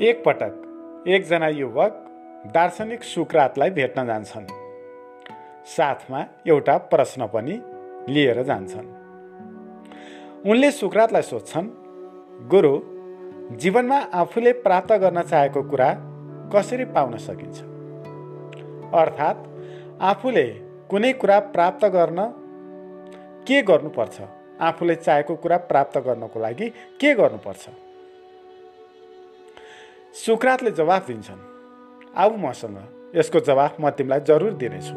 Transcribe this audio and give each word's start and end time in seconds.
एकपटक 0.00 1.04
एकजना 1.08 1.48
युवक 1.48 2.06
दार्शनिक 2.54 3.02
सुक्रातलाई 3.02 3.70
भेट्न 3.70 4.06
जान्छन्। 4.06 4.46
साथमा 5.66 6.24
एउटा 6.46 6.78
प्रश्न 6.78 7.26
पनि 7.26 7.62
लिएर 8.12 8.42
जान्छन्। 8.42 8.86
उनले 10.50 10.70
सुक्रातलाई 10.70 11.22
सोध्छन् 11.22 11.68
गुरु 12.48 12.80
जीवनमा 13.56 13.98
आफूले 13.98 14.52
प्राप्त 14.52 14.92
गर्न 14.92 15.22
चाहेको 15.22 15.62
कुरा 15.62 15.94
कसरी 16.54 16.84
पाउन 16.84 17.16
सकिन्छ? 17.16 17.62
अर्थात् 18.94 19.48
आफूले 20.02 20.46
कुनै 20.90 21.12
कुरा 21.12 21.38
प्राप्त 21.38 21.84
गर्न 21.84 22.26
के 23.46 23.62
गर्नुपर्छ? 23.62 24.20
आफूले 24.60 24.94
चाहेको 24.94 25.36
कुरा 25.36 25.56
प्राप्त 25.56 25.98
गर्नको 25.98 26.40
लागि 26.40 26.68
के 27.00 27.14
गर्नुपर्छ? 27.14 27.68
सुक्रातले 30.14 30.70
जवाफ 30.70 31.06
दिन्छन्। 31.06 31.40
आऊ 32.16 32.36
मसँग 32.36 32.76
यसको 33.14 33.40
जवाफ 33.40 33.80
म 33.80 33.90
तिमीलाई 33.90 34.20
जरुर 34.20 34.52
दिनेछु 34.54 34.96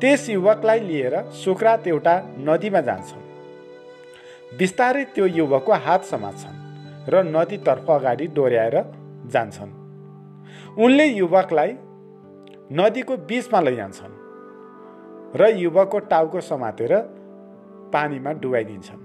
त्यस 0.00 0.28
युवकलाई 0.30 0.80
लिएर 0.80 1.14
सुक्रात 1.34 1.86
एउटा 1.88 2.14
नदीमा 2.38 2.80
जान्छन्। 2.80 3.24
बिस्तारै 4.58 5.04
त्यो 5.14 5.26
युवकको 5.38 5.72
हात 5.86 6.02
समात्छन् 6.04 6.56
र 7.10 7.14
नदीतर्फ 7.26 7.90
अगाडि 7.90 8.26
डोर्याएर 8.36 8.76
जान्छन्। 9.32 9.72
उनले 10.78 11.06
युवकलाई 11.06 11.70
नदीको 12.72 13.14
बिचमा 13.26 13.60
लैजान्छन् 13.60 14.14
र 15.34 15.42
युवकको 15.56 15.98
टाउको 16.12 16.40
समातेर 16.42 16.92
पानीमा 17.92 18.30
डुबाइदिन्छन्। 18.38 19.02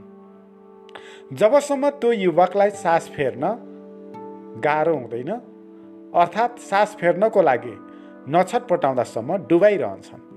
जबसम्म 1.39 1.83
त्यो 1.97 2.11
युवकलाई 2.25 2.69
सास 2.83 3.09
फेर्न 3.15 3.43
गाह्रो 4.57 4.95
हुँदैन। 4.95 5.31
अर्थात् 6.15 6.59
सास 6.59 6.95
फेर्नको 6.95 7.41
लागि 7.41 7.75
नछटपटाउँदासम्म 8.29 9.37
डुबाइरहन्छन् 9.47 10.27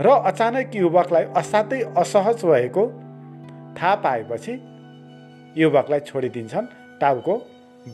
र 0.00 0.06
अचानक 0.26 0.76
युवकलाई 0.76 1.24
असाध्यै 1.36 1.82
असहज 1.96 2.44
भएको 2.44 2.86
थाहा 3.78 3.94
पाएपछि 3.94 4.52
युवकलाई 5.56 6.00
छोडिदिन्छन् 6.00 6.66
टाउको 7.00 7.34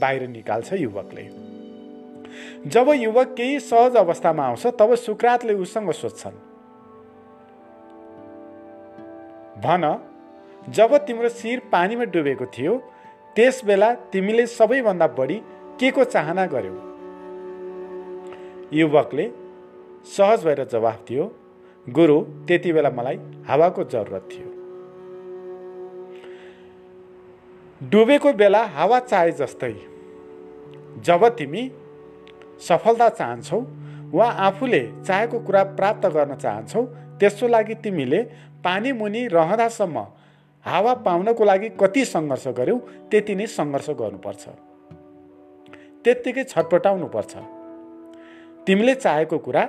बाहिर 0.00 0.22
निकाल्छ 0.28 0.72
युवकले। 0.72 1.24
जब 2.66 2.88
युवक 2.88 3.34
केही 3.36 3.60
सहज 3.60 3.96
अवस्थामा 3.96 4.44
आउँछ 4.46 4.66
तब 4.78 4.94
सुक्रातले 4.94 5.54
उसँग 5.54 5.90
सोध्छन् 5.92 6.38
भन 9.62 9.84
जब 10.68 10.96
तिम्रो 10.96 11.28
शिर 11.28 11.58
पानीमा 11.72 12.04
डुबेको 12.04 12.46
थियो 12.46 12.74
त्यस 13.36 13.64
बेला 13.64 13.92
तिमीले 14.12 14.46
सबैभन्दा 14.46 15.06
बढी 15.18 15.34
के 15.80 15.90
को 15.90 16.04
चाहना 16.04 16.46
गर्यौ? 16.46 16.74
युवकले 18.72 19.30
सहज 20.06 20.44
भएर 20.44 20.64
जवाफ 20.64 20.98
दियो 21.08 21.24
गुरु 21.86 22.20
त्यति 22.48 22.72
बेला 22.72 22.90
मलाई 22.90 23.16
हावाको 23.48 23.84
जरुरत 23.84 24.28
थियो। 24.32 24.48
डुबेको 27.80 28.32
बेला 28.32 28.62
हावा 28.66 28.98
चाहे 29.00 29.32
जस्तै। 29.32 29.74
जब 31.04 31.28
तिमी 31.28 31.70
सफलता 32.68 33.08
चाहन्छौ 33.08 33.60
वा 34.12 34.26
आफूले 34.46 34.80
चाहेको 35.06 35.38
कुरा 35.38 35.62
प्राप्त 35.76 36.06
गर्न 36.06 36.34
चाहन्छौ 36.36 36.82
त्यसको 37.20 37.48
लागि 37.48 37.74
तिमीले 37.74 38.22
पानी 38.64 38.92
मुनि 38.92 39.26
रहँदासम्म 39.26 40.06
हावा 40.66 40.94
पाउनको 41.06 41.44
लागि 41.44 41.68
कति 41.80 42.04
सङ्घर्ष 42.04 42.46
गर्यौ 42.58 42.76
त्यति 43.10 43.34
नै 43.34 43.46
सङ्घर्ष 43.46 43.88
गर्नुपर्छ। 44.00 44.44
त्यत्तिकै 46.04 46.44
छटपटाउनुपर्छ। 46.44 47.32
तिमीले 48.66 48.94
चाहेको 48.94 49.38
कुरा 49.38 49.62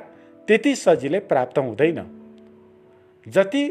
त्यति 0.47 0.75
सजिलै 0.75 1.19
प्राप्त 1.19 1.57
हुँदैन। 1.59 1.99
जति 3.25 3.63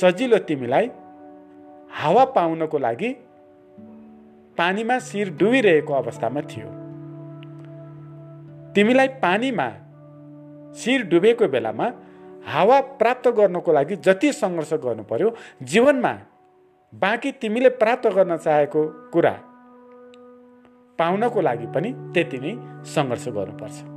सजिलो 0.00 0.38
तिमीलाई 0.38 0.86
हावा 1.90 2.24
पाउनको 2.36 2.78
लागि 2.78 3.10
पानीमा 4.58 4.98
शिर 4.98 5.30
डुबिरहेको 5.36 5.92
अवस्थामा 5.94 6.40
थियो। 6.50 6.68
तिमीलाई 8.74 9.08
पानीमा 9.22 9.68
शिर 10.74 11.02
डुबेको 11.02 11.48
बेलामा 11.48 11.86
हावा 12.46 12.80
प्राप्त 13.00 13.28
गर्नको 13.28 13.72
लागि 13.72 13.96
जति 14.06 14.32
सङ्घर्ष 14.32 14.72
गर्नु 14.84 15.02
पर्यो 15.10 15.34
जीवनमा 15.62 16.12
बाँकी 16.92 17.32
तिमीले 17.40 17.68
प्राप्त 17.80 18.06
गर्न 18.16 18.36
चाहेको 18.36 18.84
कुरा 19.12 19.32
पाउनको 20.98 21.40
लागि 21.40 21.66
पनि 21.74 21.92
त्यति 22.14 22.38
नै 22.38 22.52
सङ्घर्ष 22.94 23.28
गर्नुपर्छ। 23.28 23.93